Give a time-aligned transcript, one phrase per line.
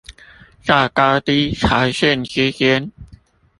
[0.63, 2.91] 在高低潮線之間